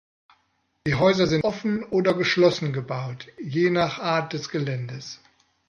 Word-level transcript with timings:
Die 0.87 0.95
Häuser 0.95 1.27
sind 1.27 1.43
offen 1.43 1.83
oder 1.83 2.15
geschlossen 2.15 2.73
gebaut, 2.73 3.27
je 3.39 3.69
nach 3.69 3.99
Art 3.99 4.33
des 4.33 4.49
Geländes. 4.49 5.19